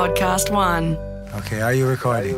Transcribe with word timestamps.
Podcast 0.00 0.50
One. 0.50 0.96
Okay, 1.34 1.60
are 1.60 1.74
you 1.74 1.86
recording? 1.86 2.34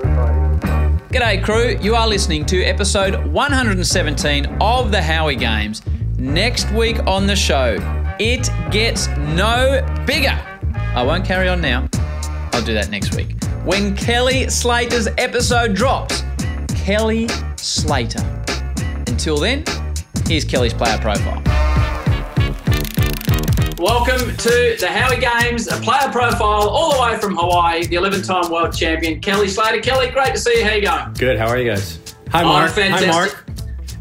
G'day, 1.10 1.44
crew. 1.44 1.78
You 1.80 1.94
are 1.94 2.08
listening 2.08 2.44
to 2.46 2.60
episode 2.64 3.24
117 3.26 4.46
of 4.60 4.90
the 4.90 5.00
Howie 5.00 5.36
Games. 5.36 5.80
Next 6.18 6.68
week 6.72 6.98
on 7.06 7.28
the 7.28 7.36
show, 7.36 7.76
it 8.18 8.50
gets 8.72 9.06
no 9.36 9.80
bigger. 10.08 10.36
I 10.74 11.04
won't 11.04 11.24
carry 11.24 11.48
on 11.48 11.60
now. 11.60 11.88
I'll 12.52 12.64
do 12.64 12.74
that 12.74 12.90
next 12.90 13.14
week. 13.14 13.40
When 13.64 13.94
Kelly 13.94 14.50
Slater's 14.50 15.06
episode 15.16 15.76
drops, 15.76 16.24
Kelly 16.74 17.28
Slater. 17.54 18.24
Until 19.06 19.36
then, 19.36 19.62
here's 20.26 20.44
Kelly's 20.44 20.74
player 20.74 20.98
profile. 20.98 21.51
Welcome 23.82 24.36
to 24.36 24.76
the 24.78 24.86
Howie 24.86 25.18
Games, 25.18 25.66
a 25.66 25.72
player 25.80 26.08
profile 26.12 26.68
all 26.68 26.94
the 26.94 27.02
way 27.02 27.18
from 27.18 27.34
Hawaii, 27.36 27.84
the 27.84 27.96
11 27.96 28.22
time 28.22 28.48
world 28.48 28.72
champion, 28.72 29.20
Kelly 29.20 29.48
Slater. 29.48 29.80
Kelly, 29.80 30.08
great 30.08 30.34
to 30.34 30.38
see 30.38 30.60
you. 30.60 30.64
How 30.64 30.74
you 30.74 30.82
going? 30.82 31.12
Good. 31.14 31.36
How 31.36 31.48
are 31.48 31.58
you 31.58 31.68
guys? 31.68 31.98
Hi, 32.30 32.42
I'm 32.42 32.46
Mark. 32.46 32.70
Hi. 32.70 33.06
Mark. 33.06 33.44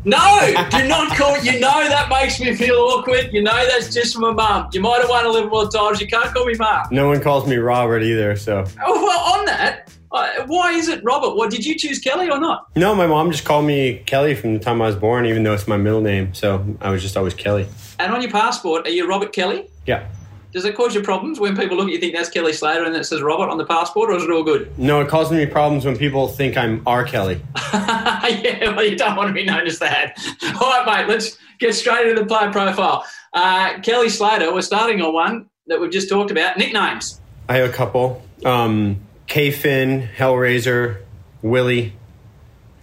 No, 0.05 0.53
do 0.70 0.88
not 0.88 1.17
call. 1.17 1.36
You 1.39 1.59
know 1.59 1.89
that 1.89 2.09
makes 2.09 2.39
me 2.39 2.53
feel 2.53 2.75
awkward. 2.75 3.34
You 3.34 3.41
know 3.41 3.55
that's 3.70 3.91
just 3.91 4.13
from 4.13 4.25
a 4.25 4.34
mum. 4.34 4.70
You 4.72 4.81
might 4.81 4.99
have 5.02 5.09
won 5.09 5.25
a 5.25 5.30
little 5.30 5.49
more 5.49 5.67
times. 5.67 6.00
You 6.00 6.05
can't 6.05 6.31
call 6.31 6.45
me 6.45 6.53
Mark. 6.59 6.91
No 6.91 7.08
one 7.08 7.20
calls 7.20 7.48
me 7.48 7.55
Robert 7.55 8.03
either. 8.03 8.36
So 8.36 8.63
Oh, 8.86 9.03
well, 9.03 9.39
on 9.39 9.45
that, 9.45 9.91
uh, 10.12 10.46
why 10.48 10.74
is 10.74 10.88
it 10.88 11.04
Robert? 11.04 11.36
What 11.36 11.52
did 11.52 11.66
you 11.66 11.76
choose 11.76 12.00
Kelly 12.00 12.30
or 12.30 12.40
not? 12.40 12.68
no, 12.76 12.94
my 12.96 13.08
mom 13.08 13.32
just 13.32 13.46
called 13.46 13.66
me 13.66 14.04
Kelly 14.06 14.36
from 14.36 14.54
the 14.54 14.60
time 14.60 14.82
I 14.82 14.88
was 14.88 14.96
born, 14.96 15.26
even 15.26 15.44
though 15.44 15.54
it's 15.54 15.68
my 15.68 15.78
middle 15.78 16.02
name. 16.02 16.34
So 16.34 16.78
I 16.82 16.90
was 16.90 17.02
just 17.02 17.16
always 17.16 17.34
Kelly. 17.34 17.68
And 18.00 18.14
on 18.14 18.22
your 18.22 18.32
passport, 18.32 18.88
are 18.88 18.90
you 18.90 19.08
Robert 19.08 19.32
Kelly? 19.32 19.70
Yeah. 19.86 20.08
Does 20.52 20.66
it 20.66 20.76
cause 20.76 20.94
you 20.94 21.02
problems 21.02 21.40
when 21.40 21.56
people 21.56 21.78
look 21.78 21.88
at 21.88 21.94
you 21.94 22.00
think 22.00 22.14
that's 22.14 22.30
Kelly 22.30 22.52
Slater 22.52 22.84
and 22.84 22.94
it 22.94 23.06
says 23.06 23.22
Robert 23.22 23.50
on 23.50 23.58
the 23.58 23.66
passport, 23.66 24.10
or 24.10 24.18
is 24.18 24.24
it 24.24 24.32
all 24.32 24.44
good? 24.44 24.78
No, 24.78 25.00
it 25.00 25.08
causes 25.08 25.32
me 25.32 25.46
problems 25.46 25.86
when 25.86 25.98
people 25.98 26.28
think 26.28 26.58
I'm 26.58 26.81
R. 26.86 27.06
Kelly. 27.06 27.42
yeah, 27.73 28.75
well, 28.75 28.84
you 28.84 28.98
don't 28.98 29.16
want 29.16 29.30
to 29.30 29.34
be 29.34 29.46
known 29.46 29.66
as 29.66 29.80
that. 29.80 30.18
All 30.62 30.70
right, 30.70 30.86
mate, 30.86 31.08
let's 31.08 31.38
get 31.59 31.73
straight 31.73 32.06
into 32.08 32.22
the 32.22 32.28
player 32.28 32.52
profile. 32.52 33.06
Uh, 33.34 33.80
Kelly 33.80 34.09
Slater, 34.09 34.53
we're 34.53 34.62
starting 34.62 35.02
on 35.02 35.14
one 35.14 35.50
that 35.68 35.80
we've 35.80 35.92
just 35.92 36.09
talked 36.09 36.31
about. 36.31 36.58
Nicknames. 36.58 37.22
I 37.48 37.56
have 37.58 37.70
a 37.70 37.73
couple. 37.73 38.22
Um, 38.44 39.00
K 39.32 39.50
Finn, 39.50 40.10
Hellraiser, 40.18 40.98
Willie, 41.42 41.94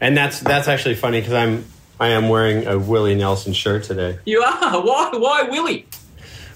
and 0.01 0.17
that's 0.17 0.41
that's 0.41 0.67
actually 0.67 0.95
funny 0.95 1.21
because 1.21 1.35
I'm 1.35 1.67
I 2.01 2.09
am 2.09 2.31
wearing 2.31 2.67
a 2.67 2.79
Willie 2.79 3.15
Nelson 3.15 3.53
shirt 3.53 3.85
today. 3.85 4.19
You 4.25 4.41
are. 4.41 4.83
Why? 4.83 5.11
Why 5.13 5.43
Willie? 5.43 5.87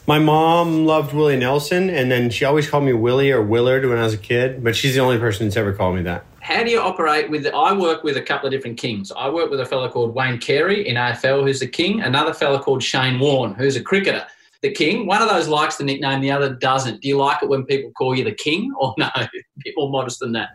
My 0.07 0.19
mom 0.19 0.87
loved 0.87 1.13
Willie 1.13 1.37
Nelson, 1.37 1.91
and 1.91 2.11
then 2.11 2.31
she 2.31 2.47
always 2.47 2.71
called 2.71 2.85
me 2.85 2.95
Willie 2.95 3.33
or 3.33 3.43
Willard 3.43 3.85
when 3.85 3.99
I 3.99 4.05
was 4.05 4.15
a 4.15 4.19
kid. 4.19 4.65
But 4.65 4.77
she's 4.77 4.95
the 4.95 5.01
only 5.01 5.19
person 5.19 5.45
that's 5.47 5.59
ever 5.59 5.75
called 5.75 5.97
me 5.97 6.03
that. 6.05 6.25
How 6.41 6.65
do 6.65 6.71
you 6.71 6.81
operate 6.81 7.29
with? 7.29 7.47
I 7.49 7.75
work 7.75 8.03
with 8.03 8.17
a 8.17 8.23
couple 8.23 8.47
of 8.47 8.53
different 8.53 8.79
kings. 8.79 9.13
I 9.13 9.29
work 9.29 9.51
with 9.51 9.61
a 9.61 9.67
fellow 9.67 9.91
called 9.91 10.15
Wayne 10.15 10.39
Carey 10.39 10.89
in 10.89 10.97
AFL, 10.97 11.43
who's 11.43 11.61
the 11.61 11.67
king. 11.67 12.01
Another 12.01 12.33
fellow 12.33 12.59
called 12.59 12.83
Shane 12.83 13.21
Warne, 13.21 13.53
who's 13.53 13.77
a 13.77 13.83
cricketer. 13.83 14.27
The 14.63 14.71
king. 14.71 15.07
One 15.07 15.21
of 15.21 15.29
those 15.29 15.49
likes 15.49 15.77
the 15.77 15.85
nickname, 15.85 16.21
the 16.21 16.31
other 16.31 16.55
doesn't. 16.55 17.03
Do 17.03 17.09
you 17.09 17.19
like 17.19 17.43
it 17.43 17.49
when 17.49 17.65
people 17.65 17.91
call 17.93 18.17
you 18.17 18.25
the 18.25 18.33
king, 18.33 18.73
or 18.79 18.95
no? 18.97 19.11
A 19.17 19.29
bit 19.65 19.75
more 19.77 19.91
modest 19.91 20.21
than 20.21 20.33
that. 20.33 20.51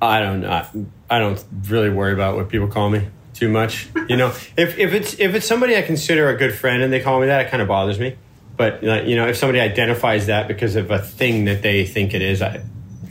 I 0.00 0.20
don't 0.20 0.40
know. 0.40 0.66
I 1.10 1.18
don't 1.18 1.42
really 1.68 1.90
worry 1.90 2.12
about 2.12 2.36
what 2.36 2.48
people 2.48 2.68
call 2.68 2.88
me 2.90 3.08
too 3.34 3.48
much. 3.48 3.88
You 4.08 4.16
know, 4.16 4.28
if, 4.56 4.78
if 4.78 4.92
it's 4.92 5.14
if 5.18 5.34
it's 5.34 5.46
somebody 5.46 5.76
I 5.76 5.82
consider 5.82 6.28
a 6.28 6.36
good 6.36 6.54
friend 6.54 6.82
and 6.82 6.92
they 6.92 7.00
call 7.00 7.20
me 7.20 7.26
that, 7.26 7.46
it 7.46 7.50
kind 7.50 7.62
of 7.62 7.68
bothers 7.68 7.98
me. 7.98 8.16
But 8.56 8.82
you 8.82 9.14
know, 9.14 9.28
if 9.28 9.36
somebody 9.36 9.60
identifies 9.60 10.26
that 10.26 10.48
because 10.48 10.74
of 10.74 10.90
a 10.90 10.98
thing 10.98 11.44
that 11.44 11.62
they 11.62 11.84
think 11.86 12.12
it 12.12 12.22
is, 12.22 12.42
I, 12.42 12.62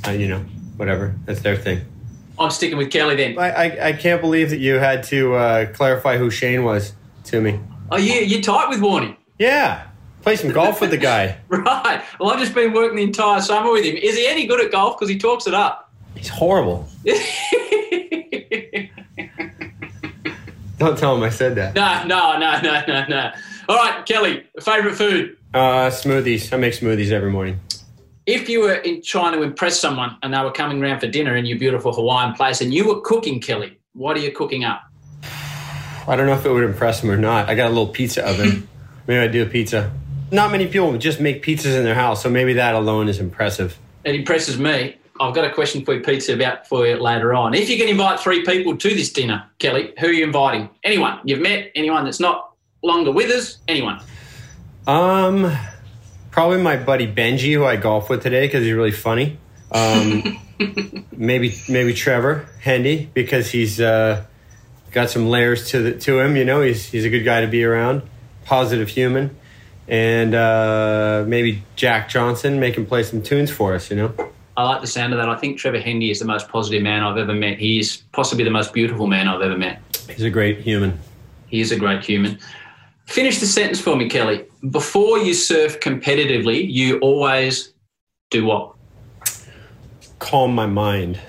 I 0.03 0.13
you 0.13 0.27
know, 0.27 0.39
whatever. 0.75 1.15
That's 1.25 1.41
their 1.41 1.55
thing. 1.55 1.81
I'm 2.38 2.51
sticking 2.51 2.77
with 2.77 2.91
Kelly 2.91 3.15
then. 3.15 3.38
I 3.39 3.49
I, 3.49 3.88
I 3.88 3.93
can't 3.93 4.21
believe 4.21 4.49
that 4.49 4.59
you 4.59 4.75
had 4.75 5.03
to 5.03 5.35
uh, 5.35 5.65
clarify 5.73 6.17
who 6.17 6.29
Shane 6.29 6.63
was 6.63 6.94
to 7.25 7.39
me. 7.39 7.59
Oh, 7.91 7.97
you 7.97 8.13
you 8.13 8.41
tight 8.41 8.69
with 8.69 8.79
Warney, 8.79 9.16
Yeah, 9.39 9.88
play 10.27 10.35
some 10.35 10.51
golf 10.51 10.81
with 10.81 10.89
the 10.89 10.97
guy. 10.97 11.38
right? 11.47 12.03
Well, 12.19 12.31
I've 12.31 12.39
just 12.39 12.53
been 12.53 12.73
working 12.73 12.97
the 12.97 13.03
entire 13.03 13.39
summer 13.39 13.71
with 13.71 13.85
him. 13.85 13.95
Is 13.95 14.17
he 14.17 14.27
any 14.27 14.45
good 14.45 14.59
at 14.59 14.73
golf? 14.73 14.97
Because 14.97 15.07
he 15.07 15.17
talks 15.17 15.47
it 15.47 15.53
up. 15.53 15.89
He's 16.15 16.27
horrible. 16.27 16.85
Don't 20.79 20.97
tell 20.97 21.15
him 21.15 21.23
I 21.23 21.29
said 21.29 21.55
that. 21.55 21.75
No, 21.75 22.03
no, 22.05 22.38
no, 22.38 22.59
no, 22.59 22.83
no, 22.85 23.05
no. 23.07 23.31
All 23.69 23.77
right, 23.77 24.05
Kelly, 24.05 24.43
favorite 24.61 24.95
food. 24.95 25.38
Uh, 25.53 25.89
smoothies. 25.89 26.51
I 26.51 26.57
make 26.57 26.73
smoothies 26.73 27.11
every 27.11 27.31
morning. 27.31 27.61
If 28.25 28.49
you 28.49 28.59
were 28.59 28.73
in, 28.73 29.01
trying 29.01 29.31
to 29.31 29.44
impress 29.44 29.79
someone 29.79 30.17
and 30.23 30.33
they 30.33 30.41
were 30.41 30.51
coming 30.51 30.81
round 30.81 30.99
for 30.99 31.07
dinner 31.07 31.38
in 31.38 31.45
your 31.45 31.57
beautiful 31.57 31.94
Hawaiian 31.94 32.33
place 32.33 32.59
and 32.59 32.73
you 32.73 32.85
were 32.85 32.99
cooking, 32.99 33.39
Kelly, 33.39 33.79
what 33.94 34.17
are 34.17 34.19
you 34.19 34.33
cooking 34.33 34.65
up? 34.65 34.81
I 36.05 36.17
don't 36.17 36.25
know 36.27 36.33
if 36.33 36.45
it 36.45 36.51
would 36.51 36.65
impress 36.65 36.99
them 36.99 37.11
or 37.11 37.17
not. 37.17 37.47
I 37.47 37.55
got 37.55 37.67
a 37.67 37.69
little 37.69 37.88
pizza 37.88 38.27
oven. 38.27 38.67
maybe 39.07 39.21
I 39.21 39.27
do 39.27 39.44
a 39.44 39.45
pizza. 39.45 39.89
Not 40.31 40.51
many 40.51 40.67
people 40.67 40.97
just 40.97 41.19
make 41.19 41.43
pizzas 41.43 41.77
in 41.77 41.83
their 41.83 41.95
house, 41.95 42.23
so 42.23 42.29
maybe 42.29 42.53
that 42.53 42.75
alone 42.75 43.07
is 43.07 43.19
impressive. 43.19 43.77
It 44.03 44.15
impresses 44.15 44.59
me. 44.59 44.97
I've 45.19 45.33
got 45.33 45.45
a 45.45 45.53
question 45.53 45.83
for 45.83 45.95
you, 45.95 46.01
pizza, 46.01 46.33
about 46.33 46.67
for 46.67 46.85
you 46.85 46.97
later 46.97 47.33
on. 47.33 47.53
If 47.53 47.69
you 47.69 47.77
can 47.77 47.88
invite 47.88 48.19
three 48.19 48.43
people 48.43 48.77
to 48.77 48.89
this 48.89 49.11
dinner, 49.11 49.45
Kelly, 49.57 49.93
who 49.99 50.07
are 50.07 50.11
you 50.11 50.23
inviting? 50.23 50.69
Anyone 50.83 51.19
you've 51.23 51.39
met? 51.39 51.71
Anyone 51.75 52.05
that's 52.05 52.19
not 52.19 52.53
longer 52.83 53.11
with 53.11 53.31
us? 53.31 53.57
Anyone? 53.67 54.01
Um, 54.85 55.51
probably 56.31 56.61
my 56.61 56.77
buddy 56.77 57.11
Benji, 57.11 57.53
who 57.53 57.65
I 57.65 57.77
golf 57.77 58.09
with 58.09 58.23
today, 58.23 58.45
because 58.45 58.63
he's 58.63 58.73
really 58.73 58.91
funny. 58.91 59.38
Um, 59.71 60.39
maybe 61.11 61.55
maybe 61.67 61.94
Trevor 61.94 62.47
Hendy, 62.61 63.09
because 63.13 63.49
he's 63.49 63.81
uh, 63.81 64.23
got 64.91 65.09
some 65.09 65.27
layers 65.27 65.69
to 65.71 65.81
the, 65.81 65.99
to 65.99 66.19
him. 66.19 66.38
You 66.38 66.45
know, 66.45 66.61
he's 66.61 66.85
he's 66.85 67.05
a 67.05 67.09
good 67.09 67.23
guy 67.23 67.41
to 67.41 67.47
be 67.47 67.63
around, 67.63 68.03
positive 68.45 68.89
human, 68.89 69.35
and 69.88 70.36
uh, 70.36 71.24
maybe 71.28 71.64
Jack 71.75 72.09
Johnson, 72.09 72.59
make 72.59 72.75
him 72.75 72.86
play 72.86 73.03
some 73.03 73.22
tunes 73.22 73.52
for 73.52 73.74
us. 73.74 73.90
You 73.90 73.98
know. 73.98 74.31
I 74.58 74.64
like 74.64 74.81
the 74.81 74.88
sound 74.88 75.14
of 75.14 75.20
that. 75.20 75.30
I 75.30 75.36
think 75.36 75.59
Trevor 75.59 75.80
Hendy 75.80 76.09
is 76.09 76.20
the 76.20 76.25
most 76.25 76.50
positive 76.50 76.81
man 76.81 77.03
I've 77.03 77.18
ever 77.18 77.34
met. 77.34 77.59
He 77.59 77.78
is 77.80 78.03
possibly 78.12 78.44
the 78.44 78.50
most 78.50 78.74
beautiful 78.74 79.06
man 79.06 79.28
I've 79.28 79.42
ever 79.42 79.58
met. 79.58 79.81
He's 80.09 80.24
a 80.24 80.31
great 80.31 80.62
human. 80.62 81.00
He 81.48 81.62
is 81.62 81.72
a 81.72 81.78
great 81.78 82.03
human. 82.03 82.40
Finish 83.06 83.40
the 83.40 83.46
sentence 83.46 83.80
for 83.80 83.96
me, 83.96 84.09
Kelly. 84.09 84.46
Before 84.70 85.20
you 85.20 85.34
surf 85.34 85.80
competitively, 85.80 86.69
you 86.69 86.98
always 87.00 87.74
do 88.31 88.46
what? 88.46 88.74
Calm 90.19 90.56
my 90.56 90.66
mind 90.66 91.19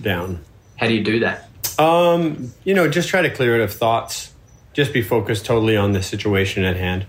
down. 0.00 0.42
How 0.76 0.88
do 0.88 0.94
you 0.94 1.04
do 1.04 1.20
that? 1.20 1.48
Um, 1.78 2.52
you 2.64 2.74
know, 2.74 2.88
just 2.88 3.08
try 3.08 3.22
to 3.22 3.30
clear 3.30 3.54
it 3.54 3.60
of 3.60 3.72
thoughts. 3.72 4.32
Just 4.72 4.92
be 4.92 5.02
focused 5.02 5.44
totally 5.44 5.76
on 5.76 5.92
the 5.92 6.02
situation 6.02 6.64
at 6.64 6.76
hand. 6.76 7.06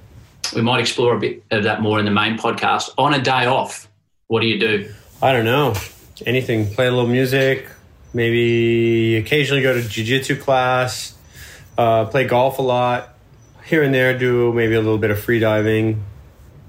We 0.56 0.62
might 0.62 0.80
explore 0.80 1.16
a 1.16 1.20
bit 1.20 1.44
of 1.52 1.64
that 1.64 1.81
more 1.81 2.00
in 2.00 2.06
the 2.06 2.12
main 2.12 2.38
podcast. 2.38 2.90
On 2.98 3.14
a 3.14 3.22
day 3.22 3.46
off, 3.46 3.88
what 4.28 4.42
do 4.42 4.48
you 4.48 4.59
do? 4.59 4.94
I 5.22 5.31
don't 5.31 5.46
know. 5.46 5.74
Anything. 6.26 6.70
Play 6.74 6.88
a 6.88 6.92
little 6.92 7.08
music. 7.08 7.68
Maybe 8.14 9.16
occasionally 9.16 9.64
go 9.64 9.74
to 9.74 9.81
jiu-jitsu 9.81 10.40
class. 10.40 11.16
Uh, 11.78 12.06
play 12.06 12.26
golf 12.26 12.59
a 12.59 12.62
lot. 12.62 13.16
Here 13.66 13.81
and 13.81 13.94
there, 13.94 14.18
do 14.18 14.54
maybe 14.54 14.76
a 14.76 14.81
little 14.81 14.98
bit 14.98 15.09
of 15.09 15.20
free 15.20 15.40
diving. 15.40 16.04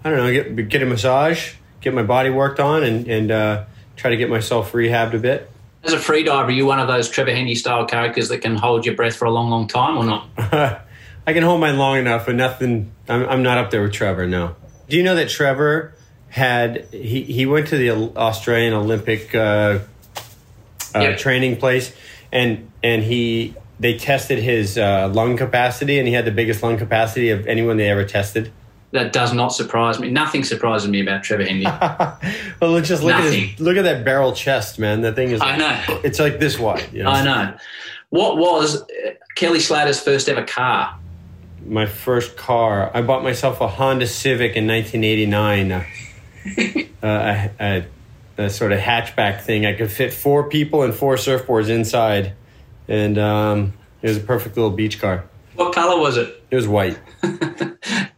I 0.05 0.11
don't 0.11 0.19
know. 0.19 0.33
Get 0.33 0.69
get 0.69 0.83
a 0.83 0.87
massage. 0.87 1.55
Get 1.81 1.93
my 1.93 2.03
body 2.03 2.31
worked 2.31 2.61
on, 2.61 2.83
and 2.85 3.07
and 3.09 3.31
uh, 3.31 3.65
try 3.97 4.11
to 4.11 4.17
get 4.17 4.31
myself 4.31 4.73
rehabbed 4.73 5.15
a 5.15 5.19
bit. 5.19 5.51
As 5.83 5.93
a 5.93 5.99
free 5.99 6.23
diver, 6.23 6.49
are 6.49 6.51
you 6.51 6.65
one 6.65 6.79
of 6.79 6.89
those 6.89 7.11
Trevor 7.11 7.33
Hendy 7.33 7.55
style 7.55 7.85
characters 7.85 8.29
that 8.29 8.39
can 8.39 8.57
hold 8.57 8.87
your 8.87 8.95
breath 8.95 9.17
for 9.17 9.27
a 9.27 9.31
long, 9.31 9.51
long 9.51 9.69
time 9.69 9.99
or 9.99 10.05
not? 10.05 10.83
I 11.27 11.33
can 11.33 11.43
hold 11.43 11.61
mine 11.61 11.79
long 11.79 11.97
enough, 11.99 12.27
but 12.27 12.35
nothing. 12.35 12.93
I'm, 13.09 13.27
I'm 13.29 13.43
not 13.43 13.59
up 13.59 13.71
there 13.71 13.83
with 13.83 13.93
Trevor. 13.93 14.27
No. 14.27 14.57
Do 14.89 14.97
you 14.97 15.03
know 15.03 15.15
that 15.15 15.29
Trevor 15.31 15.95
had 16.29 16.87
he 16.93 17.23
he 17.23 17.47
went 17.47 17.69
to 17.69 17.77
the 17.79 17.91
Australian 17.91 18.75
Olympic 18.75 19.35
uh, 19.35 19.39
uh, 19.39 19.81
Yeah. 21.01 21.17
training 21.17 21.57
place, 21.57 21.95
and 22.33 22.71
and 22.83 23.03
he 23.03 23.55
they 23.81 23.97
tested 23.99 24.39
his 24.39 24.77
uh, 24.79 25.11
lung 25.13 25.37
capacity, 25.37 25.99
and 25.99 26.07
he 26.07 26.15
had 26.15 26.25
the 26.25 26.31
biggest 26.31 26.63
lung 26.63 26.77
capacity 26.77 27.31
of 27.31 27.47
anyone 27.47 27.77
they 27.77 27.89
ever 27.89 28.05
tested. 28.05 28.53
That 28.93 29.13
does 29.13 29.33
not 29.33 29.49
surprise 29.49 29.99
me. 29.99 30.09
Nothing 30.11 30.45
surprises 30.45 30.89
me 30.89 31.01
about 31.01 31.25
Trevor 31.25 31.45
Hendy. 31.45 31.65
well, 32.61 32.71
let's 32.71 32.87
just 32.87 33.03
look 33.03 33.15
at 33.15 33.25
Nothing. 33.25 33.49
his, 33.49 33.61
look 33.61 33.77
at 33.77 33.83
that 33.83 34.05
barrel 34.05 34.33
chest, 34.33 34.79
man. 34.79 35.01
That 35.01 35.17
thing 35.17 35.31
is. 35.33 35.41
I 35.41 35.57
know. 35.57 36.01
It's 36.05 36.21
like 36.21 36.39
this 36.39 36.59
wide. 36.61 36.87
You 36.93 37.03
know? 37.03 37.11
I 37.11 37.25
know. 37.25 37.57
What 38.11 38.37
was 38.37 38.83
uh, 38.83 38.87
Kelly 39.35 39.59
Slater's 39.59 40.01
first 40.01 40.29
ever 40.29 40.45
car? 40.45 40.97
My 41.67 41.87
first 41.87 42.37
car. 42.37 42.91
I 42.95 43.03
bought 43.03 43.23
myself 43.23 43.61
a 43.61 43.69
Honda 43.69 44.07
Civic 44.07 44.57
in 44.57 44.67
1989. 44.67 45.73
Uh, 45.73 45.85
a, 47.03 47.51
a, 47.61 47.87
a 48.37 48.51
sort 48.51 48.73
of 48.73 48.81
hatchback 48.81 49.43
thing. 49.43 49.65
I 49.67 49.73
could 49.75 49.91
fit 49.91 50.13
four 50.13 50.49
people 50.49 50.83
and 50.83 50.95
four 50.95 51.17
surfboards 51.17 51.69
inside, 51.69 52.35
and 52.89 53.17
um, 53.19 53.73
it 54.03 54.09
was 54.09 54.19
a 54.19 54.21
perfect 54.21 54.57
little 54.57 54.71
beach 54.71 55.01
car. 55.01 55.25
What 55.55 55.75
colour 55.75 55.99
was 56.01 56.17
it? 56.17 56.43
It 56.51 56.57
was 56.57 56.69
white. 56.69 56.99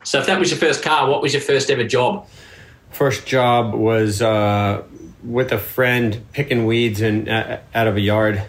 So 0.06 0.20
if 0.20 0.26
that 0.26 0.38
was 0.38 0.50
your 0.52 0.58
first 0.60 0.84
car, 0.84 1.10
what 1.10 1.20
was 1.20 1.32
your 1.32 1.42
first 1.42 1.68
ever 1.68 1.82
job? 1.82 2.28
First 2.90 3.26
job 3.26 3.74
was 3.74 4.22
uh, 4.22 4.84
with 5.24 5.50
a 5.50 5.58
friend 5.58 6.24
picking 6.32 6.64
weeds 6.64 7.00
and 7.00 7.28
uh, 7.28 7.58
out 7.74 7.88
of 7.88 7.96
a 7.96 8.00
yard. 8.00 8.40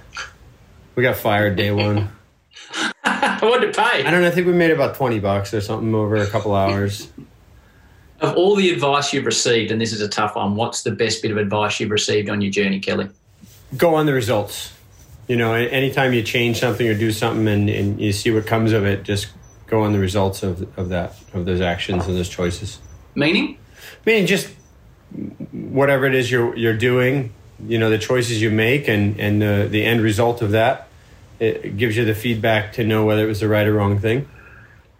We 0.93 1.01
got 1.01 1.15
fired 1.15 1.55
day 1.55 1.71
one. 1.71 2.11
what 3.41 3.59
to 3.59 3.71
pay? 3.71 4.03
I 4.03 4.11
don't 4.11 4.21
know. 4.21 4.27
I 4.27 4.31
think 4.31 4.47
we 4.47 4.53
made 4.53 4.71
about 4.71 4.95
twenty 4.95 5.19
bucks 5.19 5.53
or 5.53 5.61
something 5.61 5.93
over 5.93 6.15
a 6.17 6.27
couple 6.27 6.55
hours. 6.55 7.11
Of 8.19 8.35
all 8.35 8.55
the 8.55 8.71
advice 8.71 9.13
you've 9.13 9.27
received, 9.27 9.69
and 9.69 9.79
this 9.79 9.93
is 9.93 10.01
a 10.01 10.07
tough 10.07 10.35
one, 10.35 10.55
what's 10.55 10.81
the 10.81 10.89
best 10.89 11.21
bit 11.21 11.29
of 11.29 11.37
advice 11.37 11.79
you've 11.79 11.91
received 11.91 12.31
on 12.31 12.41
your 12.41 12.49
journey, 12.49 12.79
Kelly? 12.79 13.09
Go 13.77 13.93
on 13.93 14.07
the 14.07 14.13
results. 14.13 14.73
You 15.27 15.35
know, 15.35 15.53
anytime 15.53 16.13
you 16.13 16.23
change 16.23 16.59
something 16.59 16.87
or 16.87 16.95
do 16.95 17.11
something 17.11 17.47
and, 17.47 17.69
and 17.69 18.01
you 18.01 18.11
see 18.11 18.31
what 18.31 18.47
comes 18.47 18.71
of 18.71 18.87
it, 18.87 19.03
just 19.03 19.27
go 19.67 19.83
on 19.83 19.93
the 19.93 19.99
results 19.99 20.41
of, 20.41 20.67
of 20.79 20.89
that 20.89 21.13
of 21.33 21.45
those 21.45 21.61
actions 21.61 22.07
and 22.07 22.17
those 22.17 22.29
choices. 22.29 22.79
Meaning? 23.13 23.59
Meaning 24.05 24.25
just 24.25 24.49
whatever 25.51 26.05
it 26.05 26.15
is 26.15 26.31
you're 26.31 26.55
you're 26.55 26.77
doing, 26.77 27.33
you 27.67 27.77
know, 27.77 27.89
the 27.89 27.97
choices 27.97 28.41
you 28.41 28.49
make 28.49 28.87
and 28.87 29.19
and 29.19 29.41
the 29.41 29.67
the 29.69 29.83
end 29.85 30.01
result 30.01 30.41
of 30.41 30.51
that, 30.51 30.86
it 31.39 31.77
gives 31.77 31.95
you 31.95 32.05
the 32.05 32.15
feedback 32.15 32.73
to 32.73 32.83
know 32.83 33.05
whether 33.05 33.23
it 33.23 33.27
was 33.27 33.39
the 33.39 33.47
right 33.47 33.67
or 33.67 33.73
wrong 33.73 33.99
thing. 33.99 34.27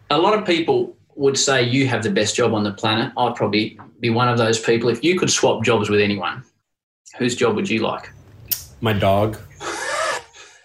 A 0.10 0.18
lot 0.18 0.38
of 0.38 0.45
people 0.45 0.95
would 1.16 1.38
say 1.38 1.63
you 1.63 1.88
have 1.88 2.04
the 2.04 2.12
best 2.12 2.36
job 2.36 2.54
on 2.54 2.63
the 2.63 2.72
planet. 2.72 3.12
I'd 3.18 3.36
probably 3.36 3.80
be 4.00 4.10
one 4.10 4.30
of 4.30 4.38
those 4.38 4.60
people. 4.60 4.89
If 4.89 5.04
you 5.04 5.19
could 5.19 5.31
swap 5.31 5.63
jobs 5.63 5.89
with 5.89 6.00
anyone, 6.00 6.44
whose 7.18 7.36
job 7.36 7.56
would 7.56 7.69
you 7.69 7.80
like? 7.80 8.12
My 8.81 8.94
dog. 8.94 9.38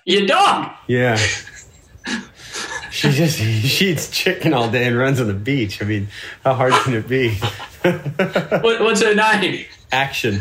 Your 0.05 0.27
dog? 0.27 0.71
Yeah. 0.89 1.17
she 2.91 3.11
just 3.11 3.39
she 3.39 3.93
eats 3.93 4.11
chicken 4.11 4.53
all 4.53 4.71
day 4.71 4.87
and 4.87 4.99
runs 4.99 5.21
on 5.21 5.29
the 5.29 5.35
beach. 5.35 5.81
I 5.81 5.87
mean, 5.87 6.09
how 6.45 6.55
hard 6.55 6.73
can 6.73 6.95
it 6.95 7.09
be? 7.09 7.35
what, 7.83 8.81
what's 8.81 9.03
her 9.03 9.15
name? 9.15 9.65
Action. 9.91 10.41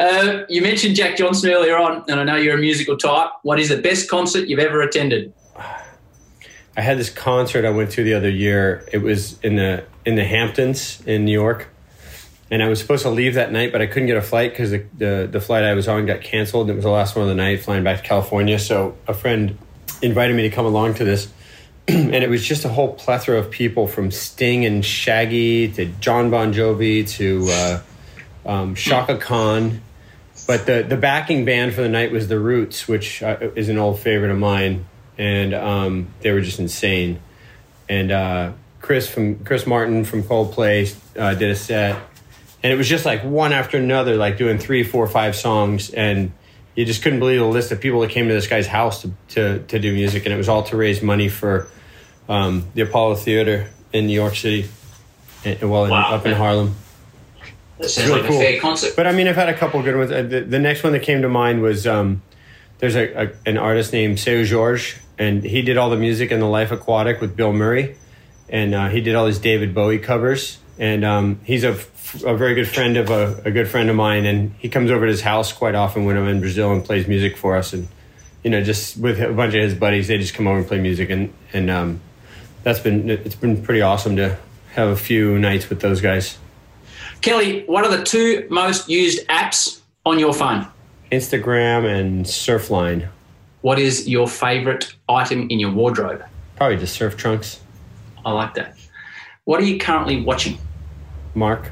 Uh, 0.00 0.46
you 0.48 0.62
mentioned 0.62 0.96
Jack 0.96 1.18
Johnson 1.18 1.50
earlier 1.50 1.76
on, 1.76 2.02
and 2.08 2.18
I 2.18 2.24
know 2.24 2.36
you're 2.36 2.56
a 2.56 2.60
musical 2.60 2.96
type. 2.96 3.32
What 3.42 3.60
is 3.60 3.68
the 3.68 3.76
best 3.76 4.08
concert 4.08 4.48
you've 4.48 4.58
ever 4.58 4.80
attended? 4.80 5.34
I 6.74 6.80
had 6.80 6.96
this 6.96 7.10
concert 7.10 7.66
I 7.66 7.70
went 7.70 7.90
to 7.92 8.02
the 8.02 8.14
other 8.14 8.30
year. 8.30 8.88
It 8.90 9.02
was 9.02 9.38
in 9.40 9.56
the 9.56 9.84
in 10.06 10.14
the 10.14 10.24
Hamptons 10.24 11.02
in 11.04 11.26
New 11.26 11.32
York, 11.32 11.68
and 12.50 12.62
I 12.62 12.68
was 12.68 12.80
supposed 12.80 13.02
to 13.02 13.10
leave 13.10 13.34
that 13.34 13.52
night, 13.52 13.72
but 13.72 13.82
I 13.82 13.86
couldn't 13.86 14.06
get 14.06 14.16
a 14.16 14.22
flight 14.22 14.52
because 14.52 14.70
the, 14.70 14.86
the, 14.96 15.28
the 15.30 15.40
flight 15.40 15.64
I 15.64 15.74
was 15.74 15.86
on 15.86 16.06
got 16.06 16.22
canceled. 16.22 16.68
And 16.68 16.70
it 16.70 16.76
was 16.76 16.84
the 16.84 16.90
last 16.90 17.14
one 17.14 17.24
of 17.24 17.28
the 17.28 17.34
night, 17.34 17.60
flying 17.60 17.84
back 17.84 17.98
to 17.98 18.02
California. 18.02 18.58
So 18.58 18.96
a 19.06 19.12
friend 19.12 19.58
invited 20.00 20.34
me 20.34 20.42
to 20.42 20.50
come 20.50 20.64
along 20.64 20.94
to 20.94 21.04
this, 21.04 21.30
and 21.88 22.14
it 22.14 22.30
was 22.30 22.42
just 22.42 22.64
a 22.64 22.70
whole 22.70 22.94
plethora 22.94 23.38
of 23.38 23.50
people 23.50 23.86
from 23.86 24.10
Sting 24.10 24.64
and 24.64 24.82
Shaggy 24.82 25.70
to 25.72 25.84
Jon 26.00 26.30
Bon 26.30 26.54
Jovi 26.54 27.06
to 27.10 27.46
uh, 27.50 27.82
um, 28.46 28.74
Chaka 28.74 29.18
Khan. 29.18 29.82
But 30.46 30.66
the 30.66 30.82
the 30.82 30.96
backing 30.96 31.44
band 31.44 31.74
for 31.74 31.82
the 31.82 31.88
night 31.88 32.12
was 32.12 32.28
the 32.28 32.38
Roots, 32.38 32.88
which 32.88 33.22
uh, 33.22 33.38
is 33.54 33.68
an 33.68 33.78
old 33.78 34.00
favorite 34.00 34.30
of 34.30 34.38
mine, 34.38 34.86
and 35.16 35.54
um, 35.54 36.08
they 36.20 36.32
were 36.32 36.40
just 36.40 36.58
insane. 36.58 37.20
And 37.88 38.10
uh, 38.10 38.52
Chris 38.80 39.08
from 39.08 39.44
Chris 39.44 39.66
Martin 39.66 40.04
from 40.04 40.22
Coldplay 40.22 40.94
uh, 41.16 41.34
did 41.34 41.50
a 41.50 41.56
set 41.56 42.00
and 42.62 42.72
it 42.72 42.76
was 42.76 42.88
just 42.88 43.04
like 43.04 43.24
one 43.24 43.52
after 43.52 43.78
another, 43.78 44.16
like 44.16 44.36
doing 44.36 44.58
three, 44.58 44.84
four, 44.84 45.06
five 45.06 45.34
songs, 45.34 45.90
and 45.90 46.32
you 46.74 46.84
just 46.84 47.02
couldn't 47.02 47.18
believe 47.18 47.40
the 47.40 47.46
list 47.46 47.72
of 47.72 47.80
people 47.80 48.00
that 48.00 48.10
came 48.10 48.28
to 48.28 48.34
this 48.34 48.46
guy's 48.46 48.66
house 48.66 49.02
to 49.02 49.12
to, 49.28 49.58
to 49.64 49.78
do 49.78 49.92
music, 49.92 50.26
and 50.26 50.34
it 50.34 50.36
was 50.36 50.48
all 50.48 50.62
to 50.64 50.76
raise 50.76 51.02
money 51.02 51.28
for 51.28 51.68
um, 52.28 52.66
the 52.74 52.82
Apollo 52.82 53.16
Theater 53.16 53.68
in 53.92 54.06
New 54.06 54.14
York 54.14 54.36
City, 54.36 54.68
and, 55.44 55.70
well, 55.70 55.88
wow. 55.88 56.14
up 56.14 56.26
in 56.26 56.34
Harlem. 56.34 56.74
That 57.80 57.88
sounds 57.88 58.08
really 58.08 58.20
like 58.20 58.30
cool. 58.30 58.40
a 58.40 58.44
fair 58.44 58.60
concert. 58.60 58.94
But 58.94 59.06
I 59.06 59.12
mean, 59.12 59.26
I've 59.26 59.36
had 59.36 59.48
a 59.48 59.56
couple 59.56 59.82
good 59.82 59.96
ones. 59.96 60.10
Uh, 60.10 60.22
the, 60.22 60.40
the, 60.42 60.58
next 60.58 60.82
one 60.82 60.92
that 60.92 61.02
came 61.02 61.22
to 61.22 61.28
mind 61.28 61.62
was 61.62 61.86
um, 61.86 62.20
there's 62.78 62.94
a, 62.94 63.24
a, 63.24 63.30
an 63.46 63.56
artist 63.56 63.92
named 63.92 64.20
Seu 64.20 64.46
Jorge, 64.46 64.98
and 65.18 65.42
he 65.42 65.62
did 65.62 65.78
all 65.78 65.88
the 65.88 65.96
music 65.96 66.30
in 66.30 66.40
The 66.40 66.46
Life 66.46 66.72
Aquatic 66.72 67.22
with 67.22 67.36
Bill 67.36 67.54
Murray, 67.54 67.96
and 68.50 68.74
uh, 68.74 68.88
he 68.88 69.00
did 69.00 69.14
all 69.14 69.24
these 69.24 69.38
David 69.38 69.74
Bowie 69.74 69.98
covers, 69.98 70.58
and 70.78 71.04
um, 71.04 71.40
he's 71.44 71.64
a 71.64 71.78
a 72.24 72.36
very 72.36 72.54
good 72.54 72.68
friend 72.68 72.96
of 72.96 73.08
a, 73.08 73.40
a, 73.44 73.50
good 73.52 73.68
friend 73.68 73.88
of 73.88 73.96
mine, 73.96 74.26
and 74.26 74.52
he 74.58 74.68
comes 74.68 74.90
over 74.90 75.06
to 75.06 75.12
his 75.12 75.20
house 75.20 75.52
quite 75.52 75.76
often 75.76 76.04
when 76.04 76.16
I'm 76.16 76.26
in 76.26 76.40
Brazil 76.40 76.72
and 76.72 76.84
plays 76.84 77.06
music 77.06 77.36
for 77.36 77.56
us. 77.56 77.72
And 77.72 77.86
you 78.42 78.50
know, 78.50 78.62
just 78.62 78.96
with 78.96 79.20
a 79.20 79.32
bunch 79.32 79.54
of 79.54 79.62
his 79.62 79.74
buddies, 79.74 80.08
they 80.08 80.18
just 80.18 80.34
come 80.34 80.46
over 80.46 80.58
and 80.58 80.66
play 80.66 80.80
music, 80.80 81.08
and 81.08 81.32
and 81.52 81.70
um, 81.70 82.00
that's 82.62 82.80
been 82.80 83.08
it's 83.08 83.36
been 83.36 83.62
pretty 83.62 83.80
awesome 83.80 84.16
to 84.16 84.38
have 84.72 84.88
a 84.88 84.96
few 84.96 85.38
nights 85.38 85.70
with 85.70 85.80
those 85.80 86.00
guys. 86.00 86.36
Kelly, 87.22 87.64
what 87.66 87.84
are 87.84 87.94
the 87.94 88.02
two 88.02 88.46
most 88.50 88.88
used 88.88 89.26
apps 89.28 89.80
on 90.06 90.18
your 90.18 90.32
phone? 90.32 90.66
Instagram 91.12 91.84
and 91.84 92.24
Surfline. 92.24 93.08
What 93.60 93.78
is 93.78 94.08
your 94.08 94.26
favorite 94.26 94.94
item 95.08 95.48
in 95.50 95.58
your 95.60 95.70
wardrobe? 95.70 96.24
Probably 96.56 96.78
just 96.78 96.94
surf 96.94 97.16
trunks. 97.16 97.60
I 98.24 98.32
like 98.32 98.54
that. 98.54 98.76
What 99.44 99.60
are 99.60 99.64
you 99.64 99.78
currently 99.78 100.22
watching? 100.22 100.58
Mark. 101.34 101.70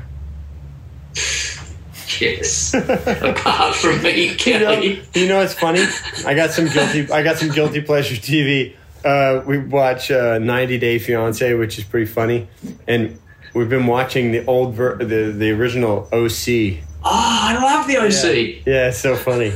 Yes. 2.20 2.74
Apart 2.74 3.74
from 3.76 4.02
me, 4.02 4.34
Kelly. 4.38 4.88
You 4.88 4.96
know, 4.96 5.02
you 5.14 5.28
know, 5.28 5.40
it's 5.40 5.54
funny. 5.54 5.84
I 6.26 6.34
got 6.34 6.50
some 6.50 6.66
guilty. 6.66 7.10
I 7.12 7.22
got 7.22 7.36
some 7.36 7.50
guilty 7.50 7.80
pleasure 7.80 8.16
TV. 8.16 8.74
Uh, 9.04 9.42
we 9.46 9.58
watch 9.58 10.10
uh, 10.10 10.38
90 10.38 10.78
Day 10.78 10.98
Fiance, 10.98 11.54
which 11.54 11.78
is 11.78 11.84
pretty 11.84 12.06
funny, 12.06 12.48
and 12.88 13.18
we've 13.54 13.68
been 13.68 13.86
watching 13.86 14.32
the 14.32 14.44
old 14.46 14.74
ver- 14.74 14.96
the 14.96 15.32
the 15.32 15.50
original 15.50 16.08
OC. 16.12 16.82
Oh, 17.04 17.10
I 17.10 17.58
love 17.62 17.86
the 17.86 17.98
OC. 17.98 18.64
Yeah, 18.66 18.72
yeah 18.72 18.88
it's 18.88 18.98
so 18.98 19.16
funny. 19.16 19.52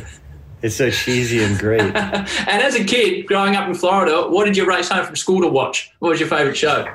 It's 0.63 0.77
so 0.77 0.91
cheesy 0.91 1.43
and 1.43 1.59
great. 1.59 1.81
and 1.95 2.27
as 2.63 2.77
a 2.77 2.85
kid 2.85 3.27
growing 3.27 3.57
up 3.57 3.69
in 3.69 3.75
Florida, 3.75 4.29
what 4.29 4.45
did 4.45 4.57
you 4.57 4.65
race 4.65 4.89
home 4.89 5.05
from 5.05 5.17
school 5.17 5.41
to 5.41 5.49
watch? 5.49 5.91
What 5.99 6.11
was 6.11 6.21
your 6.21 6.29
favorite 6.29 6.57
show? 6.57 6.87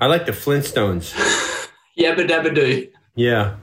I 0.00 0.06
like 0.06 0.26
the 0.26 0.32
Flintstones. 0.32 1.14
Yabba 1.98 2.28
dabba 2.28 2.54
doo. 2.54 2.88
Yeah. 3.14 3.56